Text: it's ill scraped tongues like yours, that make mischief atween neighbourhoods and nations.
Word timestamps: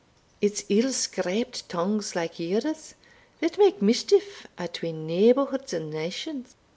it's 0.41 0.63
ill 0.67 0.91
scraped 0.91 1.69
tongues 1.69 2.15
like 2.15 2.39
yours, 2.39 2.95
that 3.39 3.59
make 3.59 3.83
mischief 3.83 4.47
atween 4.57 5.05
neighbourhoods 5.05 5.73
and 5.73 5.91
nations. 5.91 6.55